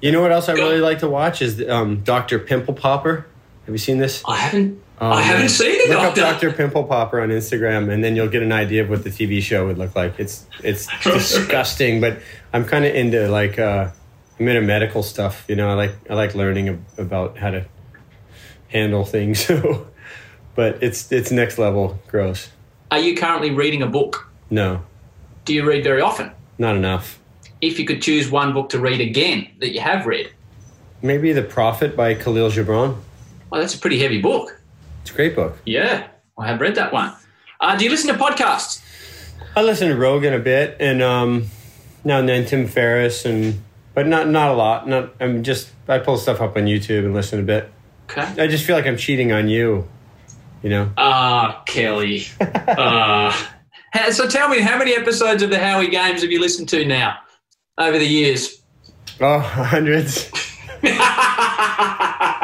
You 0.00 0.12
know 0.12 0.22
what 0.22 0.32
else 0.32 0.48
I 0.48 0.52
really 0.52 0.80
like 0.80 1.00
to 1.00 1.08
watch 1.08 1.42
is 1.42 1.62
um, 1.68 2.00
Doctor 2.02 2.38
Pimple 2.38 2.74
Popper. 2.74 3.26
Have 3.66 3.74
you 3.74 3.78
seen 3.78 3.98
this? 3.98 4.22
I 4.26 4.36
haven't. 4.36 4.82
I 5.00 5.22
haven't 5.22 5.48
seen 5.48 5.80
it. 5.80 5.88
Look 5.88 5.98
doctor. 5.98 6.20
up 6.22 6.32
Doctor 6.32 6.52
Pimple 6.52 6.84
Popper 6.84 7.20
on 7.20 7.30
Instagram, 7.30 7.90
and 7.90 8.04
then 8.04 8.16
you'll 8.16 8.28
get 8.28 8.42
an 8.42 8.52
idea 8.52 8.82
of 8.82 8.90
what 8.90 9.02
the 9.02 9.10
TV 9.10 9.40
show 9.40 9.66
would 9.66 9.78
look 9.78 9.96
like. 9.96 10.18
It's 10.18 10.46
it's 10.62 10.88
disgusting, 11.02 12.00
but 12.00 12.18
I'm 12.52 12.64
kind 12.64 12.84
of 12.84 12.94
into 12.94 13.28
like 13.28 13.58
uh, 13.58 13.88
I'm 14.38 14.48
into 14.48 14.60
medical 14.60 15.02
stuff. 15.02 15.44
You 15.48 15.56
know, 15.56 15.70
I 15.70 15.74
like 15.74 16.10
I 16.10 16.14
like 16.14 16.34
learning 16.34 16.84
about 16.98 17.38
how 17.38 17.50
to 17.50 17.64
handle 18.68 19.04
things. 19.04 19.48
So, 19.50 19.86
but 20.54 20.82
it's 20.82 21.10
it's 21.10 21.30
next 21.30 21.58
level 21.58 21.98
gross. 22.08 22.50
Are 22.90 22.98
you 22.98 23.16
currently 23.16 23.50
reading 23.50 23.82
a 23.82 23.86
book? 23.86 24.28
No. 24.50 24.82
Do 25.44 25.54
you 25.54 25.64
read 25.66 25.84
very 25.84 26.02
often? 26.02 26.32
Not 26.58 26.76
enough 26.76 27.20
if 27.60 27.78
you 27.78 27.84
could 27.84 28.02
choose 28.02 28.30
one 28.30 28.52
book 28.52 28.70
to 28.70 28.78
read 28.78 29.00
again 29.00 29.48
that 29.58 29.72
you 29.72 29.80
have 29.80 30.06
read? 30.06 30.30
Maybe 31.02 31.32
The 31.32 31.42
Prophet 31.42 31.96
by 31.96 32.14
Khalil 32.14 32.50
Gibran. 32.50 32.96
Well, 33.50 33.60
that's 33.60 33.74
a 33.74 33.78
pretty 33.78 33.98
heavy 33.98 34.20
book. 34.20 34.59
It's 35.02 35.10
a 35.10 35.14
great 35.14 35.34
book. 35.34 35.58
Yeah, 35.64 36.08
I 36.38 36.48
have 36.48 36.60
read 36.60 36.74
that 36.76 36.92
one. 36.92 37.14
Uh, 37.60 37.76
do 37.76 37.84
you 37.84 37.90
listen 37.90 38.12
to 38.12 38.18
podcasts? 38.18 38.82
I 39.56 39.62
listen 39.62 39.88
to 39.88 39.96
Rogan 39.96 40.32
a 40.34 40.38
bit, 40.38 40.76
and 40.80 41.02
um, 41.02 41.46
now 42.04 42.20
and 42.20 42.28
then 42.28 42.46
Tim 42.46 42.66
Ferriss, 42.66 43.24
and 43.24 43.62
but 43.94 44.06
not 44.06 44.28
not 44.28 44.50
a 44.50 44.54
lot. 44.54 44.88
Not 44.88 45.14
I'm 45.20 45.42
just 45.42 45.70
I 45.88 45.98
pull 45.98 46.16
stuff 46.16 46.40
up 46.40 46.56
on 46.56 46.64
YouTube 46.64 47.04
and 47.04 47.14
listen 47.14 47.40
a 47.40 47.42
bit. 47.42 47.70
Okay. 48.10 48.42
I 48.42 48.46
just 48.46 48.64
feel 48.64 48.76
like 48.76 48.86
I'm 48.86 48.96
cheating 48.96 49.32
on 49.32 49.48
you. 49.48 49.88
You 50.62 50.70
know. 50.70 50.92
Ah, 50.96 51.60
uh, 51.60 51.64
Kelly. 51.64 52.26
uh, 52.40 53.32
so 54.10 54.28
tell 54.28 54.48
me, 54.48 54.60
how 54.60 54.78
many 54.78 54.94
episodes 54.94 55.42
of 55.42 55.50
the 55.50 55.58
Howie 55.58 55.88
Games 55.88 56.22
have 56.22 56.30
you 56.30 56.40
listened 56.40 56.68
to 56.70 56.84
now? 56.84 57.18
over 57.80 57.98
the 57.98 58.06
years? 58.06 58.62
Oh, 59.20 59.38
hundreds. 59.38 60.30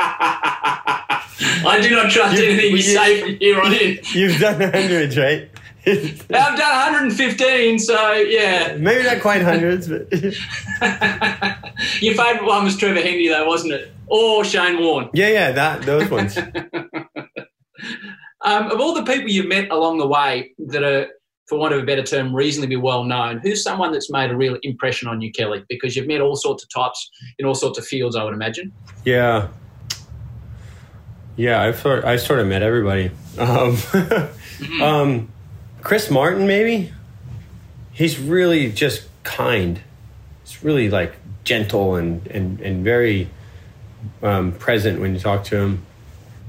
I 1.64 1.80
do 1.80 1.90
not 1.90 2.10
trust 2.10 2.40
you, 2.40 2.48
anything 2.48 2.70
you, 2.70 2.76
you 2.76 2.82
say 2.82 3.20
from 3.20 3.36
here 3.36 3.60
on 3.60 3.72
in. 3.72 3.98
You've 4.12 4.38
done 4.38 4.60
hundreds, 4.60 5.16
right? 5.16 5.48
I've 5.86 6.28
done 6.28 6.58
115, 6.58 7.78
so 7.78 8.12
yeah. 8.12 8.76
Maybe 8.76 9.04
not 9.04 9.20
quite 9.20 9.42
hundreds, 9.42 9.88
but. 9.88 10.12
Your 12.00 12.14
favourite 12.14 12.44
one 12.44 12.64
was 12.64 12.76
Trevor 12.76 13.00
Hendy, 13.00 13.28
though, 13.28 13.46
wasn't 13.46 13.75
it? 13.75 13.92
Or 14.08 14.44
Shane 14.44 14.80
Warne? 14.80 15.08
Yeah, 15.12 15.28
yeah, 15.28 15.52
that 15.52 15.82
those 15.82 16.10
ones. 16.10 16.36
um, 18.40 18.70
of 18.70 18.80
all 18.80 18.94
the 18.94 19.04
people 19.04 19.30
you've 19.30 19.46
met 19.46 19.70
along 19.70 19.98
the 19.98 20.08
way 20.08 20.54
that 20.58 20.82
are 20.82 21.08
for 21.46 21.58
want 21.58 21.72
of 21.72 21.80
a 21.80 21.86
better 21.86 22.02
term, 22.02 22.34
reasonably 22.34 22.76
well 22.76 23.04
known, 23.04 23.38
who's 23.38 23.62
someone 23.62 23.92
that's 23.92 24.10
made 24.10 24.32
a 24.32 24.36
real 24.36 24.56
impression 24.62 25.08
on 25.08 25.20
you, 25.20 25.30
Kelly? 25.30 25.64
Because 25.68 25.94
you've 25.94 26.08
met 26.08 26.20
all 26.20 26.34
sorts 26.34 26.64
of 26.64 26.70
types 26.70 27.08
in 27.38 27.46
all 27.46 27.54
sorts 27.54 27.78
of 27.78 27.86
fields, 27.86 28.16
I 28.16 28.25
would 28.25 28.34
imagine. 28.34 28.72
Yeah. 29.04 29.48
Yeah, 31.37 31.61
I've 31.62 31.78
sort 31.78 32.05
I 32.05 32.16
sort 32.16 32.40
of 32.40 32.47
met 32.47 32.62
everybody. 32.62 33.11
Um, 33.38 33.76
mm-hmm. 33.76 34.83
um, 34.83 35.28
Chris 35.83 36.11
Martin, 36.11 36.47
maybe. 36.47 36.93
He's 37.93 38.19
really 38.19 38.73
just 38.73 39.07
kind. 39.23 39.81
He's 40.45 40.62
really 40.62 40.90
like 40.90 41.14
gentle 41.45 41.95
and 41.97 42.26
and 42.28 42.61
and 42.61 42.85
very 42.85 43.28
um, 44.23 44.52
present 44.52 45.00
when 45.00 45.14
you 45.14 45.21
talk 45.21 45.45
to 45.45 45.57
him. 45.57 45.85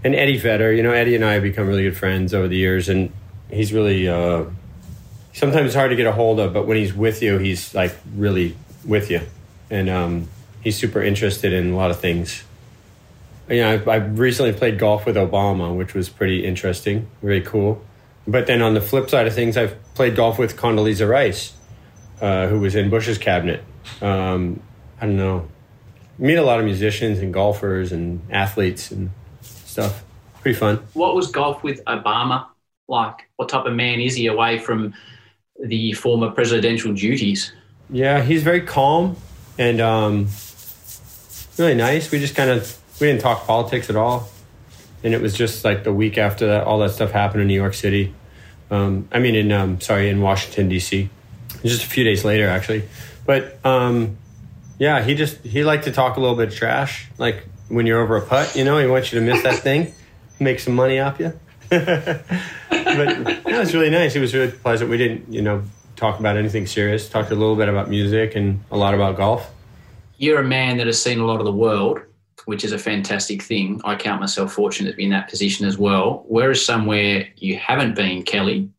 And 0.03 0.15
Eddie 0.15 0.37
Vedder, 0.37 0.71
you 0.71 0.83
know, 0.83 0.91
Eddie 0.91 1.15
and 1.15 1.25
I 1.25 1.33
have 1.33 1.43
become 1.43 1.67
really 1.67 1.83
good 1.83 1.97
friends 1.97 2.33
over 2.33 2.47
the 2.47 2.55
years, 2.55 2.87
and 2.87 3.11
he's 3.49 3.73
really 3.73 4.07
uh, 4.07 4.45
sometimes 5.33 5.73
hard 5.73 5.89
to 5.89 5.95
get 5.95 6.07
a 6.07 6.11
hold 6.11 6.39
of, 6.39 6.53
but 6.53 6.67
when 6.67 6.77
he's 6.77 6.93
with 6.93 7.21
you, 7.21 7.37
he's 7.37 7.73
like 7.75 7.95
really 8.15 8.55
with 8.85 9.09
you, 9.11 9.21
and 9.69 9.89
um, 9.89 10.29
he's 10.61 10.77
super 10.77 11.01
interested 11.01 11.51
in 11.51 11.73
a 11.73 11.75
lot 11.75 11.91
of 11.91 11.99
things. 11.99 12.43
You 13.49 13.61
know, 13.61 13.83
I, 13.87 13.91
I 13.91 13.95
recently 13.97 14.53
played 14.53 14.77
golf 14.77 15.05
with 15.05 15.15
Obama, 15.15 15.75
which 15.75 15.93
was 15.93 16.09
pretty 16.09 16.45
interesting, 16.45 17.07
very 17.21 17.41
cool. 17.41 17.81
But 18.27 18.45
then 18.45 18.61
on 18.61 18.73
the 18.73 18.81
flip 18.81 19.09
side 19.09 19.25
of 19.25 19.33
things, 19.33 19.55
I've 19.55 19.77
played 19.93 20.15
golf 20.15 20.37
with 20.37 20.57
Condoleezza 20.57 21.07
Rice, 21.07 21.53
uh, 22.19 22.47
who 22.47 22.59
was 22.59 22.75
in 22.75 22.89
Bush's 22.89 23.17
cabinet. 23.17 23.63
Um, 24.01 24.61
I 24.99 25.05
don't 25.05 25.15
know. 25.15 25.47
Meet 26.17 26.35
a 26.35 26.43
lot 26.43 26.59
of 26.59 26.65
musicians 26.65 27.19
and 27.19 27.33
golfers 27.33 27.91
and 27.91 28.21
athletes 28.31 28.91
and 28.91 29.11
stuff. 29.41 30.03
Pretty 30.41 30.57
fun. 30.57 30.79
What 30.93 31.15
was 31.15 31.31
golf 31.31 31.63
with 31.63 31.83
Obama 31.85 32.47
like? 32.87 33.29
What 33.37 33.49
type 33.49 33.65
of 33.65 33.73
man 33.73 33.99
is 33.99 34.15
he 34.15 34.27
away 34.27 34.59
from 34.59 34.93
the 35.63 35.93
former 35.93 36.31
presidential 36.31 36.93
duties? 36.93 37.53
Yeah, 37.89 38.21
he's 38.21 38.43
very 38.43 38.61
calm 38.61 39.15
and 39.57 39.79
um, 39.79 40.27
really 41.57 41.75
nice. 41.75 42.11
We 42.11 42.19
just 42.19 42.35
kind 42.35 42.49
of 42.49 42.77
we 42.99 43.07
didn't 43.07 43.21
talk 43.21 43.45
politics 43.45 43.89
at 43.89 43.95
all, 43.95 44.29
and 45.03 45.13
it 45.13 45.21
was 45.21 45.35
just 45.35 45.63
like 45.63 45.83
the 45.83 45.93
week 45.93 46.17
after 46.17 46.47
that 46.47 46.63
all 46.65 46.79
that 46.79 46.91
stuff 46.91 47.11
happened 47.11 47.41
in 47.41 47.47
New 47.47 47.53
York 47.53 47.73
City. 47.73 48.13
Um, 48.69 49.07
I 49.11 49.19
mean, 49.19 49.35
in 49.35 49.51
um, 49.51 49.79
sorry, 49.81 50.09
in 50.09 50.21
Washington 50.21 50.69
D.C. 50.69 51.09
Just 51.63 51.83
a 51.83 51.87
few 51.87 52.03
days 52.03 52.25
later, 52.25 52.47
actually. 52.47 52.83
But 53.25 53.63
um, 53.65 54.17
yeah, 54.79 55.03
he 55.03 55.15
just 55.15 55.37
he 55.43 55.63
liked 55.63 55.85
to 55.85 55.91
talk 55.91 56.17
a 56.17 56.19
little 56.19 56.35
bit 56.35 56.49
of 56.49 56.55
trash, 56.55 57.07
like 57.17 57.45
when 57.69 57.85
you're 57.85 58.01
over 58.01 58.17
a 58.17 58.21
putt. 58.21 58.55
You 58.55 58.63
know, 58.63 58.77
he 58.77 58.87
wants 58.87 59.11
you 59.11 59.19
to 59.19 59.25
miss 59.25 59.43
that 59.43 59.59
thing, 59.59 59.93
make 60.39 60.59
some 60.59 60.75
money 60.75 60.99
off 60.99 61.19
you. 61.19 61.33
but 61.69 62.25
that 62.79 63.43
was 63.45 63.73
really 63.73 63.89
nice. 63.89 64.15
It 64.15 64.21
was 64.21 64.33
really 64.33 64.51
pleasant. 64.51 64.89
We 64.89 64.97
didn't, 64.97 65.31
you 65.31 65.41
know, 65.41 65.63
talk 65.97 66.19
about 66.19 66.37
anything 66.37 66.65
serious. 66.65 67.09
Talked 67.09 67.31
a 67.31 67.35
little 67.35 67.57
bit 67.57 67.67
about 67.67 67.89
music 67.89 68.35
and 68.35 68.63
a 68.71 68.77
lot 68.77 68.93
about 68.93 69.17
golf. 69.17 69.51
You're 70.17 70.39
a 70.39 70.47
man 70.47 70.77
that 70.77 70.87
has 70.87 71.01
seen 71.01 71.19
a 71.19 71.25
lot 71.25 71.39
of 71.39 71.45
the 71.45 71.51
world, 71.51 71.99
which 72.47 72.63
is 72.63 72.71
a 72.71 72.79
fantastic 72.79 73.41
thing. 73.41 73.81
I 73.83 73.97
count 73.97 74.21
myself 74.21 74.53
fortunate 74.53 74.91
to 74.91 74.95
be 74.95 75.03
in 75.03 75.09
that 75.09 75.29
position 75.29 75.67
as 75.67 75.77
well. 75.77 76.23
Where 76.29 76.49
is 76.49 76.65
somewhere 76.65 77.27
you 77.35 77.57
haven't 77.57 77.93
been, 77.93 78.23
Kelly, 78.23 78.69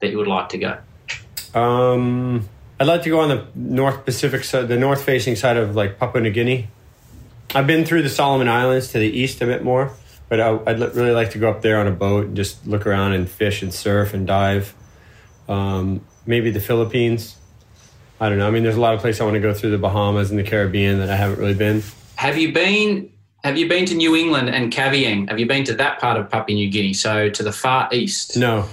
that 0.00 0.10
you 0.10 0.18
would 0.18 0.26
like 0.26 0.50
to 0.50 0.58
go? 0.58 1.58
Um, 1.58 2.46
I'd 2.78 2.86
like 2.86 3.02
to 3.04 3.08
go 3.08 3.20
on 3.20 3.30
the 3.30 3.46
North 3.54 4.04
Pacific 4.04 4.44
side, 4.44 4.68
the 4.68 4.76
north 4.76 5.02
facing 5.02 5.36
side 5.36 5.56
of 5.56 5.74
like 5.74 5.98
Papua 5.98 6.22
New 6.22 6.32
Guinea. 6.32 6.68
I've 7.54 7.66
been 7.66 7.86
through 7.86 8.02
the 8.02 8.10
Solomon 8.10 8.46
Islands 8.46 8.88
to 8.88 8.98
the 8.98 9.08
east 9.08 9.40
a 9.40 9.46
bit 9.46 9.64
more, 9.64 9.92
but 10.28 10.38
I, 10.38 10.50
would 10.50 10.94
really 10.94 11.12
like 11.12 11.30
to 11.30 11.38
go 11.38 11.48
up 11.48 11.62
there 11.62 11.78
on 11.78 11.86
a 11.86 11.92
boat 11.92 12.26
and 12.26 12.36
just 12.36 12.66
look 12.66 12.86
around 12.86 13.14
and 13.14 13.26
fish 13.26 13.62
and 13.62 13.72
surf 13.72 14.12
and 14.12 14.26
dive. 14.26 14.74
Um, 15.48 16.04
maybe 16.26 16.50
the 16.50 16.60
Philippines. 16.60 17.38
I 18.20 18.28
don't 18.28 18.36
know. 18.36 18.46
I 18.46 18.50
mean, 18.50 18.64
there's 18.64 18.76
a 18.76 18.80
lot 18.82 18.92
of 18.92 19.00
places 19.00 19.22
I 19.22 19.24
want 19.24 19.36
to 19.36 19.40
go 19.40 19.54
through 19.54 19.70
the 19.70 19.78
Bahamas 19.78 20.28
and 20.28 20.38
the 20.38 20.44
Caribbean 20.44 20.98
that 20.98 21.08
I 21.08 21.16
haven't 21.16 21.38
really 21.38 21.54
been. 21.54 21.82
Have 22.16 22.36
you 22.36 22.52
been? 22.52 23.13
Have 23.44 23.58
you 23.58 23.68
been 23.68 23.84
to 23.84 23.94
New 23.94 24.16
Ireland 24.16 24.48
and 24.48 24.72
Kavieng? 24.72 25.28
Have 25.28 25.38
you 25.38 25.44
been 25.44 25.64
to 25.64 25.74
that 25.74 26.00
part 26.00 26.18
of 26.18 26.30
Papua 26.30 26.54
New 26.56 26.70
Guinea? 26.70 26.94
So 26.94 27.28
to 27.28 27.42
the 27.42 27.52
far 27.52 27.90
east. 27.92 28.38
No. 28.38 28.66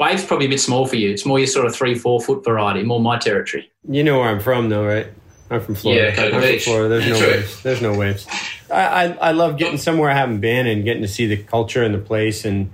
Wave's 0.00 0.24
probably 0.24 0.46
a 0.46 0.48
bit 0.48 0.60
small 0.60 0.84
for 0.86 0.96
you. 0.96 1.10
It's 1.10 1.24
more 1.24 1.38
your 1.38 1.46
sort 1.46 1.64
of 1.64 1.76
three, 1.76 1.94
four 1.94 2.20
foot 2.20 2.44
variety, 2.44 2.82
more 2.82 2.98
my 2.98 3.18
territory. 3.18 3.70
You 3.88 4.02
know 4.02 4.18
where 4.18 4.28
I'm 4.28 4.40
from, 4.40 4.68
though, 4.68 4.84
right? 4.84 5.06
I'm 5.48 5.60
from 5.60 5.76
Florida. 5.76 6.12
Yeah, 6.12 6.24
I'm 6.24 6.42
from 6.42 6.58
Florida. 6.58 6.88
There's 6.88 7.20
no 7.20 7.26
waves. 7.28 7.62
There's 7.62 7.82
no 7.82 7.96
waves. 7.96 8.26
I, 8.68 8.82
I, 8.82 9.04
I 9.12 9.30
love 9.30 9.58
getting 9.58 9.78
somewhere 9.78 10.10
I 10.10 10.14
haven't 10.14 10.40
been 10.40 10.66
and 10.66 10.82
getting 10.82 11.02
to 11.02 11.08
see 11.08 11.28
the 11.28 11.36
culture 11.36 11.84
and 11.84 11.94
the 11.94 11.98
place 11.98 12.44
and 12.44 12.72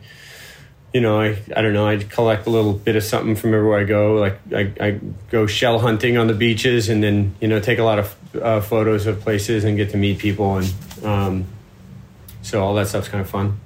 you 0.92 1.00
know, 1.00 1.20
I, 1.20 1.38
I 1.54 1.62
don't 1.62 1.72
know, 1.72 1.86
I 1.86 1.98
collect 1.98 2.46
a 2.46 2.50
little 2.50 2.72
bit 2.72 2.96
of 2.96 3.04
something 3.04 3.36
from 3.36 3.54
everywhere 3.54 3.78
I 3.78 3.84
go. 3.84 4.14
Like 4.14 4.38
I, 4.52 4.72
I 4.80 5.00
go 5.30 5.46
shell 5.46 5.78
hunting 5.78 6.16
on 6.16 6.26
the 6.26 6.34
beaches 6.34 6.88
and 6.88 7.02
then, 7.02 7.34
you 7.40 7.46
know, 7.46 7.60
take 7.60 7.78
a 7.78 7.84
lot 7.84 8.00
of 8.00 8.16
uh, 8.34 8.60
photos 8.60 9.06
of 9.06 9.20
places 9.20 9.62
and 9.62 9.76
get 9.76 9.90
to 9.90 9.96
meet 9.96 10.18
people. 10.18 10.56
And 10.56 10.72
um, 11.04 11.46
so 12.42 12.62
all 12.62 12.74
that 12.74 12.88
stuff's 12.88 13.08
kind 13.08 13.20
of 13.20 13.28
fun. 13.28 13.58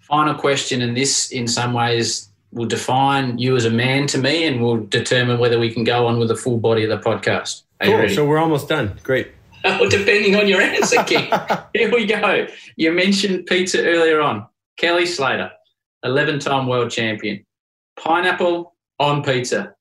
Final 0.00 0.34
question, 0.34 0.82
and 0.82 0.96
this 0.96 1.30
in 1.30 1.48
some 1.48 1.72
ways 1.72 2.28
will 2.52 2.66
define 2.66 3.38
you 3.38 3.56
as 3.56 3.64
a 3.64 3.70
man 3.70 4.06
to 4.06 4.18
me 4.18 4.44
and 4.44 4.60
will 4.60 4.76
determine 4.86 5.38
whether 5.38 5.58
we 5.58 5.72
can 5.72 5.84
go 5.84 6.06
on 6.06 6.18
with 6.18 6.28
the 6.28 6.36
full 6.36 6.58
body 6.58 6.84
of 6.84 6.90
the 6.90 6.98
podcast. 6.98 7.62
cool. 7.82 8.08
So 8.10 8.26
we're 8.26 8.38
almost 8.38 8.68
done. 8.68 8.98
Great. 9.02 9.28
well, 9.64 9.88
depending 9.88 10.36
on 10.36 10.48
your 10.48 10.60
answer, 10.60 11.02
King. 11.04 11.32
Here 11.74 11.92
we 11.92 12.04
go. 12.04 12.46
You 12.76 12.92
mentioned 12.92 13.46
pizza 13.46 13.82
earlier 13.82 14.20
on. 14.20 14.46
Kelly 14.76 15.06
Slater, 15.06 15.50
11 16.02 16.40
time 16.40 16.66
world 16.66 16.90
champion. 16.90 17.44
Pineapple 17.96 18.74
on 18.98 19.22
pizza. 19.22 19.74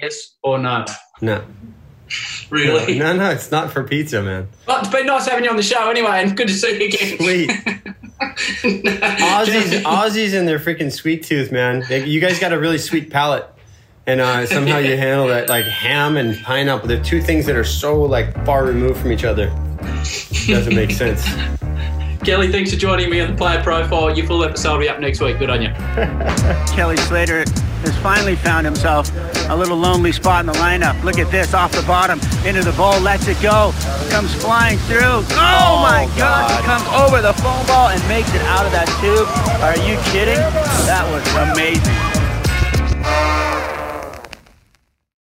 Yes 0.00 0.34
or 0.42 0.58
no? 0.58 0.84
No. 1.20 1.44
Really? 2.50 2.98
No, 2.98 3.14
no, 3.14 3.30
it's 3.30 3.50
not 3.50 3.72
for 3.72 3.82
pizza, 3.84 4.22
man. 4.22 4.48
Well, 4.66 4.80
it's 4.80 4.88
been 4.88 5.06
nice 5.06 5.26
having 5.26 5.44
you 5.44 5.50
on 5.50 5.56
the 5.56 5.62
show 5.62 5.90
anyway, 5.90 6.22
and 6.22 6.36
good 6.36 6.48
to 6.48 6.54
see 6.54 6.78
you 6.78 6.86
again. 6.86 7.18
Sweet. 7.18 7.50
Aussies, 9.20 9.82
Aussies 9.82 10.38
and 10.38 10.46
their 10.46 10.58
freaking 10.58 10.92
sweet 10.92 11.24
tooth, 11.24 11.50
man. 11.50 11.84
You 11.90 12.20
guys 12.20 12.38
got 12.38 12.52
a 12.52 12.58
really 12.58 12.78
sweet 12.78 13.10
palate. 13.10 13.48
And 14.06 14.20
uh, 14.20 14.46
somehow 14.46 14.78
you 14.78 14.98
handle 14.98 15.28
that 15.28 15.48
like 15.48 15.64
ham 15.64 16.18
and 16.18 16.36
pineapple. 16.42 16.88
They're 16.88 17.02
two 17.02 17.22
things 17.22 17.46
that 17.46 17.56
are 17.56 17.64
so 17.64 18.02
like 18.02 18.44
far 18.44 18.64
removed 18.66 19.00
from 19.00 19.12
each 19.12 19.24
other. 19.24 19.48
Doesn't 20.46 20.74
make 20.74 20.90
sense. 20.90 21.24
Kelly, 22.24 22.50
thanks 22.50 22.72
for 22.72 22.78
joining 22.78 23.10
me 23.10 23.20
on 23.20 23.30
the 23.32 23.36
player 23.36 23.62
profile. 23.62 24.14
Your 24.16 24.26
full 24.26 24.44
episode 24.44 24.72
will 24.72 24.80
be 24.80 24.88
up 24.88 24.98
next 24.98 25.20
week. 25.20 25.38
Good 25.38 25.50
on 25.50 25.60
you. 25.60 25.68
Kelly 26.74 26.96
Slater 26.96 27.40
has 27.40 27.96
finally 27.98 28.36
found 28.36 28.64
himself 28.64 29.10
a 29.48 29.56
little 29.56 29.76
lonely 29.76 30.12
spot 30.12 30.40
in 30.40 30.46
the 30.46 30.52
lineup. 30.54 31.02
Look 31.04 31.18
at 31.18 31.30
this 31.30 31.54
off 31.54 31.72
the 31.72 31.82
bottom 31.82 32.20
into 32.46 32.62
the 32.62 32.72
ball, 32.72 33.00
lets 33.00 33.28
it 33.28 33.40
go, 33.42 33.72
comes 34.10 34.34
flying 34.34 34.78
through. 34.86 35.00
Oh, 35.00 35.26
oh 35.30 35.82
my 35.82 36.06
God. 36.16 36.48
God! 36.48 36.50
He 36.50 36.66
comes 36.66 36.86
over 37.00 37.20
the 37.20 37.32
foam 37.34 37.66
ball 37.66 37.88
and 37.88 38.00
makes 38.08 38.32
it 38.34 38.42
out 38.42 38.66
of 38.66 38.72
that 38.72 38.88
tube. 39.00 39.28
Are 39.62 39.76
you 39.86 39.96
kidding? 40.12 40.40
That 40.86 41.04
was 41.10 41.22
amazing. 41.52 43.43